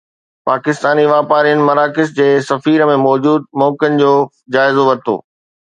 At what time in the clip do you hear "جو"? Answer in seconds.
4.03-4.11